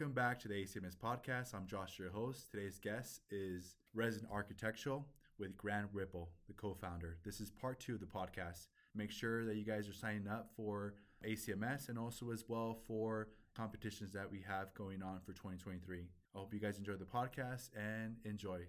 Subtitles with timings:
[0.00, 1.54] Welcome back to the ACMS podcast.
[1.54, 2.50] I'm Josh, your host.
[2.50, 5.04] Today's guest is Resin Architectural
[5.38, 7.18] with Grant Ripple, the co founder.
[7.22, 8.68] This is part two of the podcast.
[8.94, 10.94] Make sure that you guys are signing up for
[11.28, 15.98] ACMS and also as well for competitions that we have going on for 2023.
[16.34, 18.60] I hope you guys enjoy the podcast and enjoy.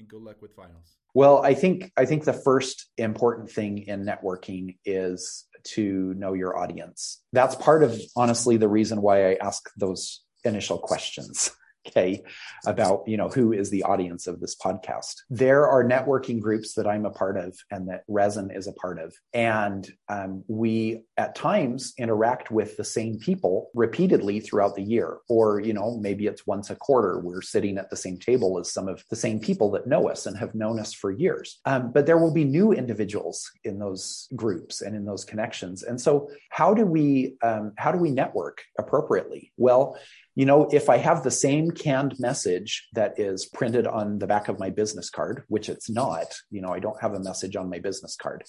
[0.00, 0.96] And good luck with finals.
[1.14, 6.58] Well, I think I think the first important thing in networking is to know your
[6.58, 7.22] audience.
[7.32, 11.50] That's part of honestly the reason why I ask those initial questions
[11.86, 12.22] okay
[12.66, 15.16] about you know who is the audience of this podcast.
[15.30, 18.98] There are networking groups that i'm a part of and that resin is a part
[18.98, 19.14] of.
[19.32, 25.18] And um, we at times interact with the same people repeatedly throughout the year.
[25.28, 28.72] Or you know maybe it's once a quarter we're sitting at the same table as
[28.72, 31.60] some of the same people that know us and have known us for years.
[31.64, 35.82] Um, but there will be new individuals in those groups and in those connections.
[35.82, 39.52] And so how do we um, how do we network appropriately?
[39.56, 39.98] Well
[40.34, 44.48] you know, if I have the same canned message that is printed on the back
[44.48, 47.68] of my business card, which it's not, you know, I don't have a message on
[47.68, 48.44] my business card.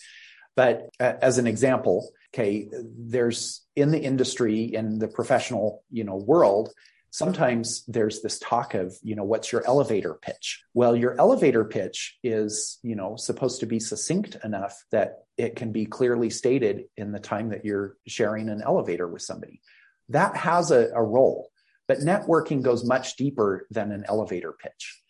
[0.55, 6.15] But uh, as an example, okay, there's in the industry, in the professional, you know,
[6.15, 6.71] world,
[7.09, 10.63] sometimes there's this talk of, you know, what's your elevator pitch?
[10.73, 15.71] Well, your elevator pitch is, you know, supposed to be succinct enough that it can
[15.71, 19.61] be clearly stated in the time that you're sharing an elevator with somebody.
[20.09, 21.49] That has a, a role
[21.87, 25.01] but networking goes much deeper than an elevator pitch.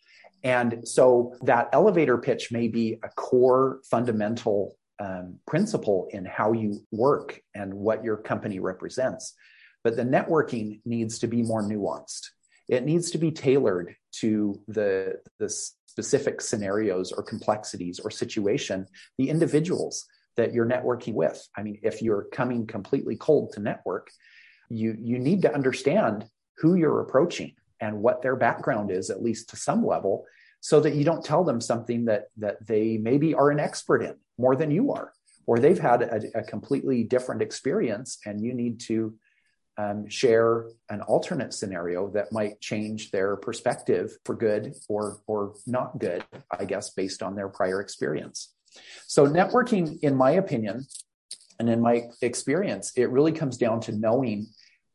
[0.42, 6.80] And so that elevator pitch may be a core fundamental um, principle in how you
[6.92, 9.34] work and what your company represents.
[9.82, 12.28] But the networking needs to be more nuanced.
[12.68, 15.48] It needs to be tailored to the, the
[15.86, 18.86] specific scenarios or complexities or situation,
[19.18, 21.46] the individuals that you're networking with.
[21.56, 24.10] I mean, if you're coming completely cold to network,
[24.68, 26.26] you, you need to understand
[26.58, 30.24] who you're approaching and what their background is, at least to some level,
[30.60, 34.14] so that you don't tell them something that that they maybe are an expert in
[34.38, 35.12] more than you are,
[35.46, 39.14] or they've had a, a completely different experience, and you need to
[39.76, 45.98] um, share an alternate scenario that might change their perspective for good or or not
[45.98, 46.24] good,
[46.58, 48.54] I guess, based on their prior experience.
[49.06, 50.86] So networking, in my opinion,
[51.58, 54.46] and in my experience, it really comes down to knowing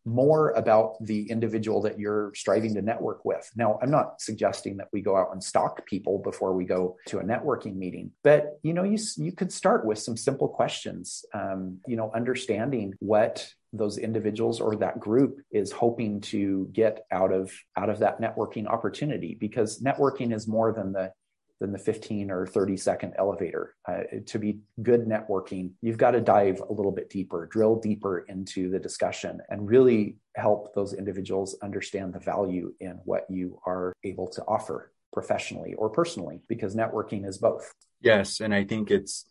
[0.06, 3.50] more about the individual that you're striving to network with.
[3.56, 7.20] Now, I'm not suggesting that we go out and stalk people before we go to
[7.20, 11.26] a networking meeting, but you know, you you could start with some simple questions.
[11.34, 17.32] Um, you know, understanding what those individuals or that group is hoping to get out
[17.32, 21.12] of out of that networking opportunity because networking is more than the
[21.60, 23.76] than the 15 or 30 second elevator.
[23.88, 28.20] Uh, to be good networking, you've got to dive a little bit deeper, drill deeper
[28.30, 33.94] into the discussion, and really help those individuals understand the value in what you are
[34.04, 37.74] able to offer professionally or personally, because networking is both.
[38.02, 38.40] Yes.
[38.40, 39.26] And I think it's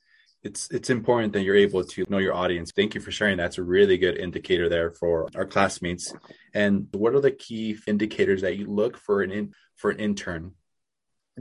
[0.44, 2.70] it's it's important that you're able to know your audience.
[2.70, 3.36] Thank you for sharing.
[3.36, 6.14] That's a really good indicator there for our classmates.
[6.54, 10.52] And what are the key indicators that you look for an in, for an intern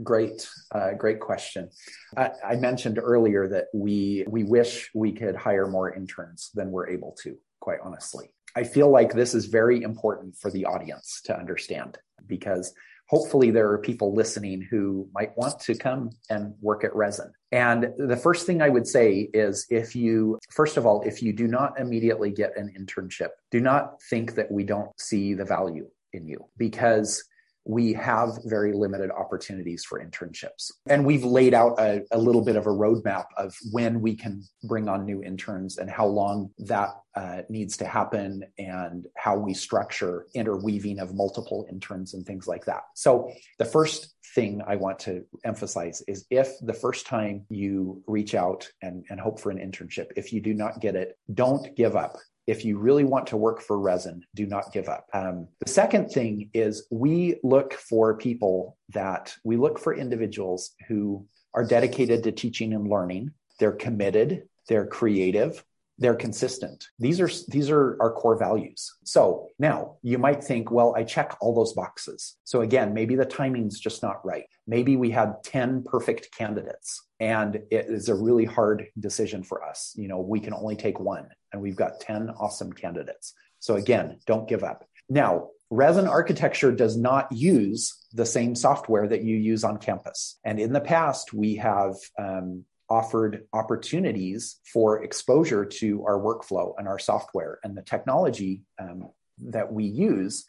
[0.02, 1.70] Great, uh, great question.
[2.16, 6.88] I, I, mentioned earlier that we we wish we could hire more interns than we're
[6.88, 7.36] able to.
[7.60, 12.74] Quite honestly, I feel like this is very important for the audience to understand because
[13.08, 17.32] hopefully there are people listening who might want to come and work at Resin.
[17.50, 21.32] And the first thing I would say is if you, first of all, if you
[21.32, 25.88] do not immediately get an internship, do not think that we don't see the value
[26.12, 27.24] in you because
[27.64, 30.72] we have very limited opportunities for internships.
[30.88, 34.42] And we've laid out a, a, little bit of a roadmap of when we can
[34.64, 39.52] bring on new interns and how long that uh, needs to happen and how we
[39.52, 42.82] structure interweaving of multiple interns and things like that.
[42.94, 48.34] So, the first thing I want to emphasize is if the first time you reach
[48.34, 51.96] out and, and hope for an internship, if you do not get it, don't give
[51.96, 52.16] up
[52.48, 55.06] if you really want to work for resin, do not give up.
[55.12, 61.26] Um, the second thing is we look for people that we look for individuals who
[61.52, 63.32] are dedicated to teaching and learning.
[63.58, 65.62] They're committed, they're creative,
[65.98, 66.88] they're consistent.
[66.98, 68.94] These are these are our core values.
[69.04, 72.36] So now you might think, well, I check all those boxes.
[72.44, 74.44] So again, maybe the timing's just not right.
[74.66, 79.92] Maybe we had 10 perfect candidates and it is a really hard decision for us.
[79.96, 83.34] You know, we can only take one and we've got 10 awesome candidates.
[83.58, 84.84] So again, don't give up.
[85.08, 90.38] Now, Resin Architecture does not use the same software that you use on campus.
[90.44, 96.88] And in the past, we have um, offered opportunities for exposure to our workflow and
[96.88, 100.46] our software and the technology um, that we use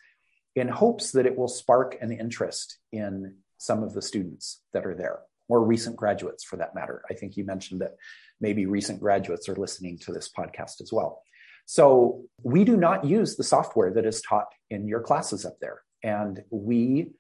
[0.56, 4.96] in hopes that it will spark an interest in some of the students that are
[4.96, 7.02] there or recent graduates for that matter.
[7.10, 7.96] I think you mentioned that
[8.40, 11.22] maybe recent graduates are listening to this podcast as well.
[11.66, 15.82] So we do not use the software that is taught in your classes up there.
[16.04, 17.12] And we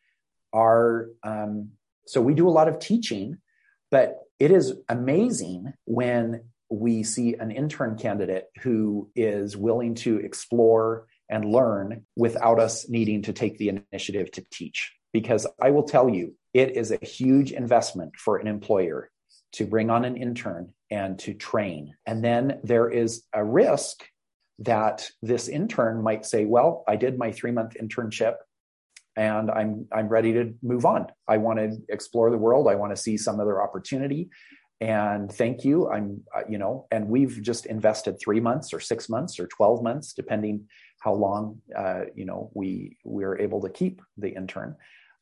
[0.53, 1.71] are, um,
[2.07, 3.37] so we do a lot of teaching,
[3.91, 11.07] but it is amazing when we see an intern candidate who is willing to explore
[11.29, 14.93] and learn without us needing to take the initiative to teach.
[15.11, 19.09] Because I will tell you, it is a huge investment for an employer
[19.53, 21.95] to bring on an intern and to train.
[22.05, 24.03] And then there is a risk
[24.59, 28.35] that this intern might say, Well, I did my three month internship
[29.19, 31.07] and I'm I'm ready to move on.
[31.27, 32.67] I want to explore the world.
[32.69, 34.29] I want to see some other opportunity.
[34.79, 35.89] And thank you.
[35.89, 40.13] I'm you know, and we've just invested three months or six months or twelve months,
[40.13, 40.67] depending
[41.01, 44.77] how long uh, you know we we're able to keep the intern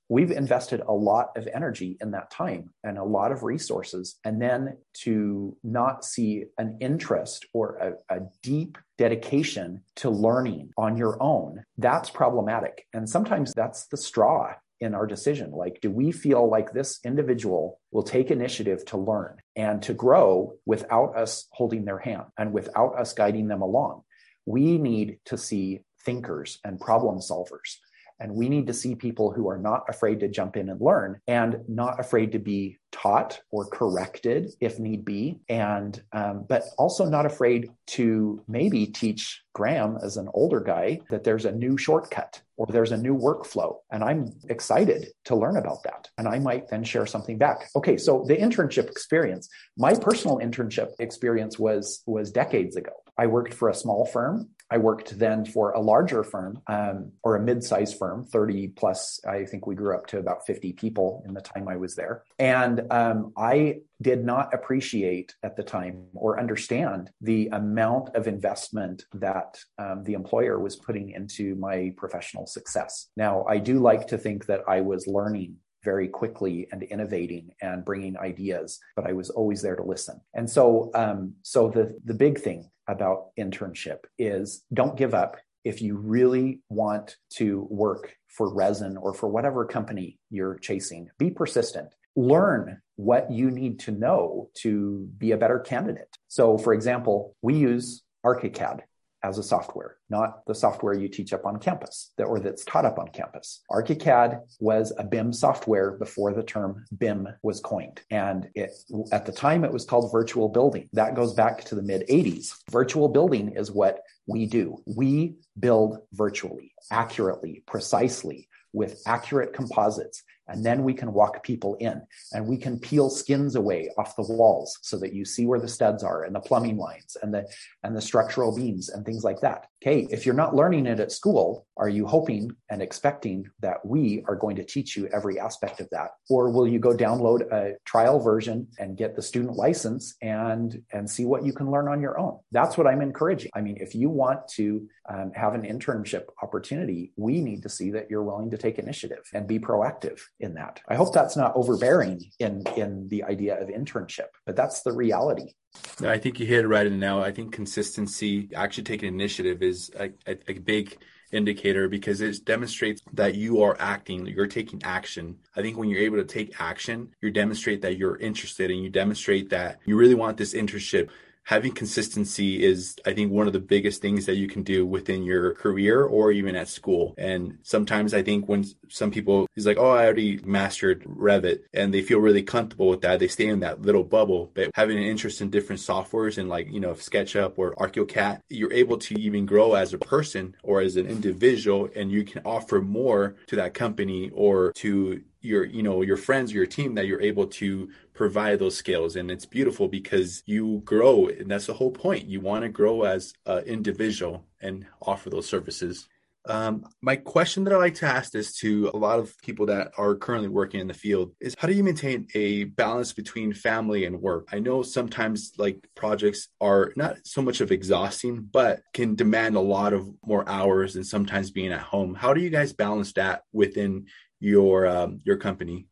[0.10, 4.42] we've invested a lot of energy in that time and a lot of resources and
[4.42, 7.76] then to not see an interest or
[8.10, 12.86] a, a, deep dedication to learning on your own that's problematic.
[12.94, 15.52] And sometimes that's the straw in our decision.
[15.52, 20.54] Like do we feel like this individual will take initiative to learn and to grow
[20.66, 24.04] without us holding their hand and without us guiding them along?
[24.46, 27.78] We need to see thinkers and problem solvers
[28.20, 31.20] and we need to see people who are not afraid to jump in and learn
[31.28, 35.40] and not afraid to be taught or corrected if need be.
[35.50, 41.24] And, um, but also not afraid to maybe teach Graham as an older guy that
[41.24, 43.78] there's a new shortcut or there's a new workflow.
[43.92, 46.10] And I'm excited to learn about that.
[46.18, 47.70] And I might then share something back.
[47.76, 47.98] Okay.
[47.98, 52.94] So the internship experience, my personal internship experience was, was decades ago.
[53.18, 57.36] I worked for a small firm I worked then for a larger firm um, or
[57.36, 59.20] a mid-sized firm, 30 plus.
[59.26, 62.24] I think we grew up to about 50 people in the time I was there.
[62.38, 69.06] And um, I did not appreciate at the time or understand the amount of investment
[69.14, 73.08] that um, the employer was putting into my professional success.
[73.16, 77.86] Now, I do like to think that I was learning very quickly and innovating and
[77.86, 80.20] bringing ideas, but I was always there to listen.
[80.34, 85.82] And so, um, so the the big thing about internship is don't give up if
[85.82, 91.10] you really want to work for resin or for whatever company you're chasing.
[91.18, 91.90] Be persistent.
[92.16, 96.18] Learn what you need to know to be a better candidate.
[96.28, 98.82] So, for example, we use ArchiCAD
[99.24, 102.86] as a software, not the software you teach up on campus that, or that's taught
[102.86, 103.62] up on campus.
[103.72, 108.02] ArchiCAD was a BIM software before the term BIM was coined.
[108.12, 108.72] And it,
[109.12, 110.90] at the time, it was called virtual building.
[110.94, 112.54] That goes back to the mid 80s.
[112.72, 114.84] Virtual building is what we do.
[114.86, 122.02] We build virtually, accurately, precisely with accurate composites and then we can walk people in
[122.34, 125.68] and we can peel skins away off the walls so that you see where the
[125.68, 127.46] studs are and the plumbing lines and the
[127.84, 129.68] and the structural beams and things like that.
[129.82, 134.24] Okay if you're not learning it at school are you hoping and expecting that we
[134.28, 136.12] are going to teach you every aspect of that?
[136.30, 141.10] Or will you go download a trial version and get the student license and and
[141.10, 142.40] see what you can learn on your own?
[142.52, 143.52] That's what i'm encouraging.
[143.54, 147.92] I mean if you want to um, have an internship opportunity we need to see
[147.92, 150.82] that you're willing to take initiative and be proactive in that.
[150.88, 155.54] I hope that's not overbearing in in the idea of internship, but that's the reality.
[156.00, 157.22] No, I think you hit it right in now.
[157.22, 160.98] I think consistency, actually taking initiative, is a, a, a big
[161.32, 165.38] indicator because it demonstrates that you are acting, you're taking action.
[165.56, 168.90] I think when you're able to take action, you demonstrate that you're interested and you
[168.90, 171.10] demonstrate that you really want this internship
[171.48, 175.24] having consistency is, I think, one of the biggest things that you can do within
[175.24, 177.16] your career or even at school.
[177.18, 181.94] And sometimes I think when some people is like, oh, I already mastered Revit and
[181.94, 184.52] they feel really comfortable with that, they stay in that little bubble.
[184.54, 188.74] But having an interest in different softwares and like, you know, SketchUp or ArchiCAD, you're
[188.74, 192.82] able to even grow as a person or as an individual and you can offer
[192.82, 197.22] more to that company or to your you know your friends your team that you're
[197.22, 201.92] able to provide those skills and it's beautiful because you grow and that's the whole
[201.92, 206.08] point you want to grow as an individual and offer those services
[206.48, 209.92] um, my question that I like to ask this to a lot of people that
[209.98, 214.06] are currently working in the field is how do you maintain a balance between family
[214.06, 214.48] and work?
[214.52, 219.62] I know sometimes like projects are not so much of exhausting, but can demand a
[219.62, 222.16] lot of more hours and sometimes being at home.
[222.16, 224.06] How do you guys balance that within
[224.40, 225.88] your um, your company?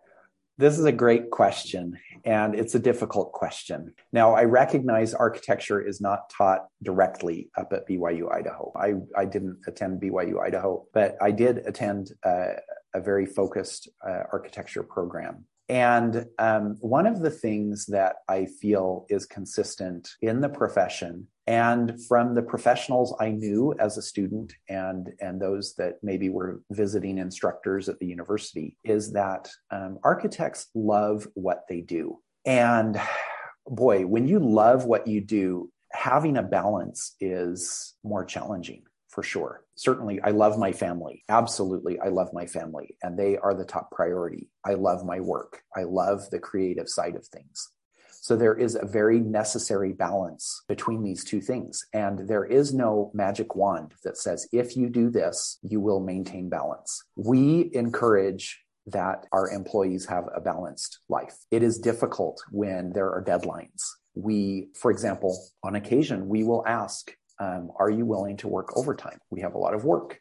[0.58, 3.94] This is a great question, and it's a difficult question.
[4.14, 8.72] Now, I recognize architecture is not taught directly up at BYU Idaho.
[8.74, 12.54] I, I didn't attend BYU Idaho, but I did attend uh,
[12.94, 15.44] a very focused uh, architecture program.
[15.68, 22.02] And um, one of the things that I feel is consistent in the profession and
[22.08, 27.18] from the professionals I knew as a student and and those that maybe were visiting
[27.18, 32.20] instructors at the university is that um, architects love what they do.
[32.46, 33.00] And
[33.68, 39.64] boy when you love what you do having a balance is more challenging for sure.
[39.76, 41.24] Certainly i love my family.
[41.30, 44.50] Absolutely i love my family and they are the top priority.
[44.66, 45.62] I love my work.
[45.76, 47.70] I love the creative side of things
[48.26, 51.86] so there is a very necessary balance between these two things.
[51.94, 56.50] And there is no magic wand that says, if you do this, you will maintain
[56.50, 57.04] balance.
[57.16, 61.36] We encourage that our employees have a balanced life.
[61.52, 63.84] It is difficult when there are deadlines.
[64.16, 69.20] We, for example, on occasion, we will ask, um, are you willing to work overtime?
[69.30, 70.20] We have a lot of work.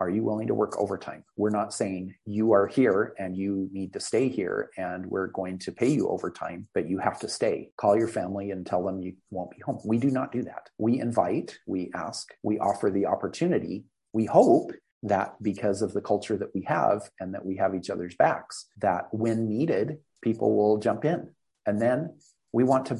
[0.00, 1.24] Are you willing to work overtime?
[1.36, 5.58] We're not saying you are here and you need to stay here and we're going
[5.58, 7.70] to pay you overtime, but you have to stay.
[7.76, 9.78] Call your family and tell them you won't be home.
[9.84, 10.70] We do not do that.
[10.78, 13.84] We invite, we ask, we offer the opportunity.
[14.14, 17.90] We hope that because of the culture that we have and that we have each
[17.90, 21.28] other's backs, that when needed, people will jump in.
[21.66, 22.16] And then
[22.52, 22.98] we want to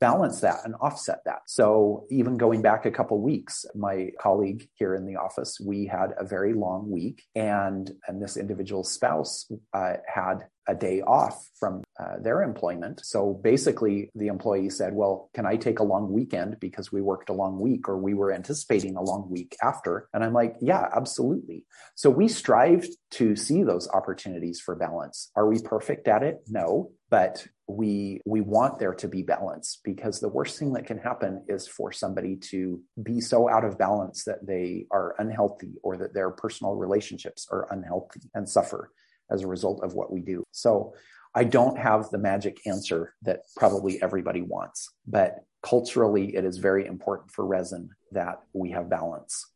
[0.00, 1.40] balance that and offset that.
[1.46, 6.14] So even going back a couple weeks, my colleague here in the office, we had
[6.18, 11.82] a very long week and and this individual's spouse uh, had a day off from
[11.98, 13.00] uh, their employment.
[13.02, 17.30] So basically, the employee said, Well, can I take a long weekend because we worked
[17.30, 20.08] a long week or we were anticipating a long week after?
[20.12, 21.64] And I'm like, Yeah, absolutely.
[21.94, 25.30] So we strive to see those opportunities for balance.
[25.34, 26.40] Are we perfect at it?
[26.48, 26.92] No.
[27.10, 31.44] But we we want there to be balance because the worst thing that can happen
[31.48, 36.14] is for somebody to be so out of balance that they are unhealthy or that
[36.14, 38.90] their personal relationships are unhealthy and suffer
[39.30, 40.44] as a result of what we do.
[40.52, 40.94] So
[41.34, 46.86] I don't have the magic answer that probably everybody wants, but culturally, it is very
[46.86, 49.46] important for resin that we have balance.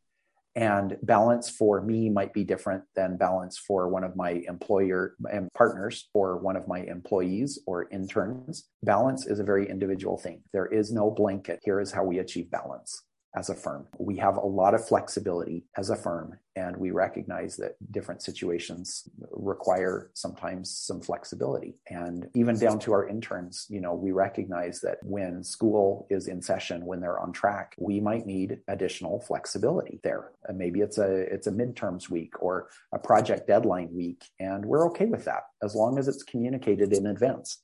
[0.54, 5.48] And balance for me might be different than balance for one of my employer and
[5.54, 8.68] partners or one of my employees or interns.
[8.82, 10.42] Balance is a very individual thing.
[10.52, 11.60] There is no blanket.
[11.62, 13.02] Here is how we achieve balance
[13.34, 13.86] as a firm.
[13.98, 19.08] We have a lot of flexibility as a firm, and we recognize that different situations
[19.30, 21.76] require sometimes some flexibility.
[21.88, 26.42] And even down to our interns, you know, we recognize that when school is in
[26.42, 30.32] session, when they're on track, we might need additional flexibility there.
[30.44, 34.86] And maybe it's a it's a midterms week or a project deadline week, and we're
[34.88, 37.58] okay with that as long as it's communicated in advance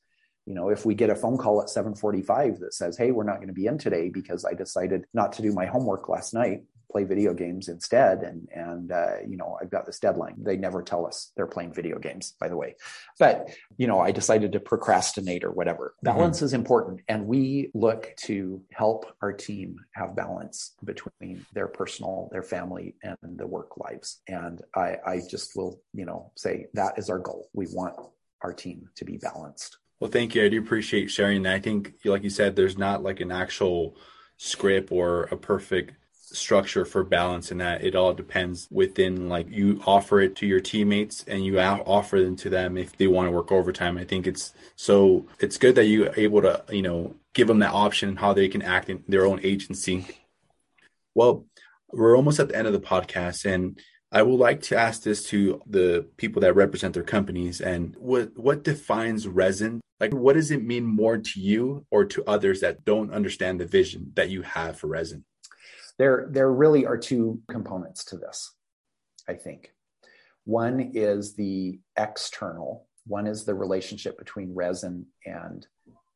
[0.48, 3.36] you know if we get a phone call at 7:45 that says hey we're not
[3.36, 6.62] going to be in today because I decided not to do my homework last night
[6.90, 10.36] play video games instead and and uh, you know I've got this deadline.
[10.38, 12.76] They never tell us they're playing video games by the way.
[13.18, 15.94] But you know I decided to procrastinate or whatever.
[15.96, 16.16] Mm-hmm.
[16.16, 16.46] balance mm-hmm.
[16.46, 22.42] is important and we look to help our team have balance between their personal their
[22.42, 24.22] family and the work lives.
[24.26, 27.50] And I I just will you know say that is our goal.
[27.52, 27.96] We want
[28.40, 30.44] our team to be balanced well, thank you.
[30.44, 31.54] I do appreciate sharing that.
[31.54, 33.96] I think, like you said, there's not like an actual
[34.36, 39.80] script or a perfect structure for balance in that it all depends within like you
[39.86, 43.32] offer it to your teammates and you offer them to them if they want to
[43.32, 47.48] work overtime i think it's so it's good that you're able to you know give
[47.48, 50.06] them that option and how they can act in their own agency
[51.14, 51.46] well
[51.92, 55.24] we're almost at the end of the podcast and I would like to ask this
[55.24, 59.80] to the people that represent their companies and what what defines resin?
[60.00, 63.66] Like what does it mean more to you or to others that don't understand the
[63.66, 65.24] vision that you have for resin?
[65.98, 68.54] There there really are two components to this,
[69.28, 69.74] I think.
[70.44, 75.66] One is the external, one is the relationship between resin and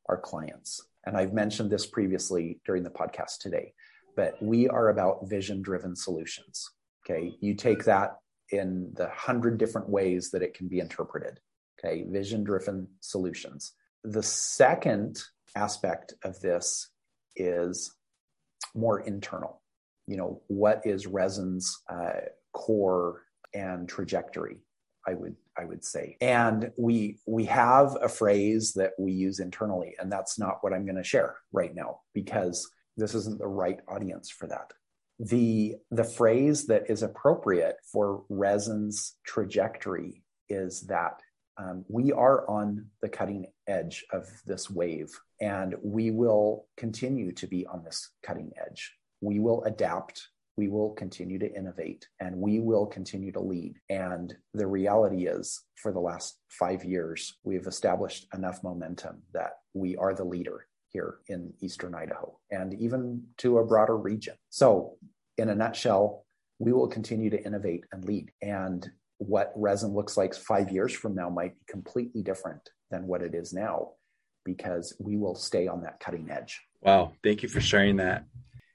[0.06, 0.80] our clients.
[1.04, 3.74] And I've mentioned this previously during the podcast today,
[4.16, 6.70] but we are about vision driven solutions
[7.04, 8.18] Okay, you take that
[8.50, 11.40] in the hundred different ways that it can be interpreted.
[11.78, 13.72] Okay, vision driven solutions.
[14.04, 15.20] The second
[15.56, 16.88] aspect of this
[17.36, 17.94] is
[18.74, 19.60] more internal.
[20.06, 22.20] You know, what is resin's uh,
[22.52, 23.22] core
[23.54, 24.58] and trajectory?
[25.06, 26.16] I would I would say.
[26.20, 30.84] And we we have a phrase that we use internally, and that's not what I'm
[30.84, 34.72] going to share right now because this isn't the right audience for that
[35.22, 41.20] the the phrase that is appropriate for resin's trajectory is that
[41.56, 45.10] um, we are on the cutting edge of this wave,
[45.40, 48.94] and we will continue to be on this cutting edge.
[49.20, 50.28] We will adapt.
[50.56, 53.76] We will continue to innovate and we will continue to lead.
[53.88, 59.96] And the reality is, for the last five years, we've established enough momentum that we
[59.96, 64.34] are the leader here in Eastern Idaho and even to a broader region.
[64.50, 64.96] So,
[65.38, 66.24] in a nutshell,
[66.58, 68.30] we will continue to innovate and lead.
[68.40, 73.22] And what resin looks like five years from now might be completely different than what
[73.22, 73.92] it is now
[74.44, 76.60] because we will stay on that cutting edge.
[76.80, 77.12] Wow.
[77.22, 78.24] Thank you for sharing that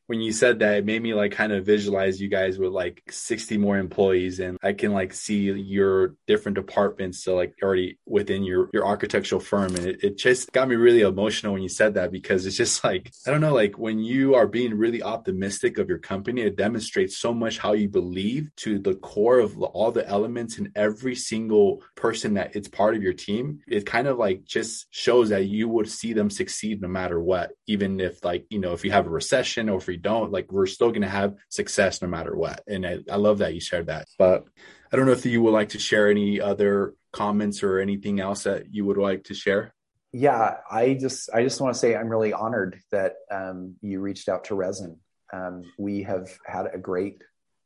[0.08, 3.04] when you said that, it made me like kind of visualize you guys with like
[3.10, 7.24] 60 more employees and I can like see your different departments.
[7.24, 9.76] So like already within your, your architectural firm.
[9.76, 12.84] And it, it just got me really emotional when you said that because it's just
[12.84, 16.56] like, I don't know, like when you are being really optimistic of your company, it
[16.56, 21.16] demonstrates so much how you believe to the core of all the elements in every
[21.16, 23.60] single person that it's part of your team.
[23.68, 27.52] It kind of like just shows that you would see them succeed no matter what,
[27.68, 30.52] even if like, you know, if you have a recession or if you don't, like
[30.52, 32.64] we're still going to have success no matter what.
[32.68, 34.08] And I, I love that you shared that.
[34.18, 34.48] But
[34.92, 38.44] I don't know if you would like to share any other comments or anything else
[38.44, 39.74] that you would like to share.
[40.14, 44.30] Yeah, I just I just want to say I'm really honored that um, you reached
[44.30, 44.98] out to Resin.
[45.34, 47.22] Um, we have had a great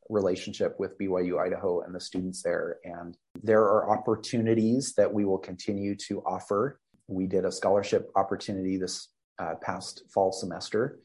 [0.10, 5.38] relationship with BYU Idaho and the students there, and there are opportunities that we will
[5.38, 6.80] continue to offer.
[7.08, 11.00] We did a scholarship opportunity this uh, past fall semester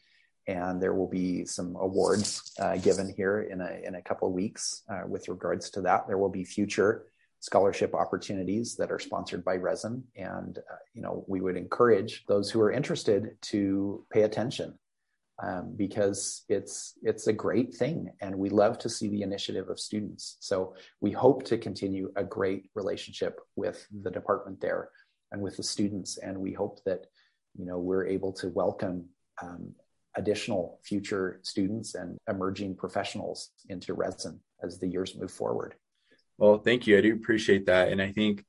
[0.46, 4.34] and there will be some awards uh, given here in a, in a couple of
[4.34, 6.06] weeks uh, with regards to that.
[6.06, 7.06] There will be future
[7.40, 12.50] scholarship opportunities that are sponsored by Resin, and uh, you know we would encourage those
[12.50, 14.78] who are interested to pay attention
[15.42, 19.80] um, because it's it's a great thing, and we love to see the initiative of
[19.80, 20.36] students.
[20.40, 24.90] So we hope to continue a great relationship with the department there
[25.32, 27.06] and with the students, and we hope that
[27.58, 29.06] you know we're able to welcome
[29.42, 29.74] um,
[30.16, 35.74] additional future students and emerging professionals into resin as the years move forward.
[36.38, 36.98] Well, thank you.
[36.98, 37.88] I do appreciate that.
[37.88, 38.44] And I think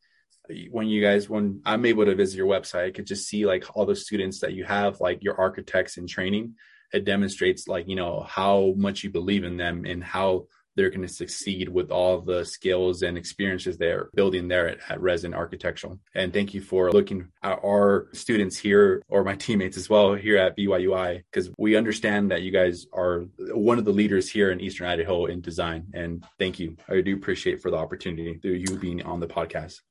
[0.69, 3.65] when you guys, when I'm able to visit your website, I could just see like
[3.75, 6.55] all the students that you have, like your architects in training.
[6.93, 10.47] It demonstrates like, you know, how much you believe in them and how
[10.77, 15.01] they're going to succeed with all the skills and experiences they're building there at, at
[15.01, 15.99] Resin Architectural.
[16.15, 20.37] And thank you for looking at our students here or my teammates as well here
[20.37, 24.61] at BYUI, because we understand that you guys are one of the leaders here in
[24.61, 25.87] Eastern Idaho in design.
[25.93, 26.77] And thank you.
[26.87, 29.81] I do appreciate for the opportunity through you being on the podcast.